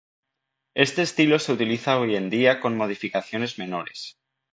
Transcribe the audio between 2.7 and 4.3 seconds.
modificaciones menores.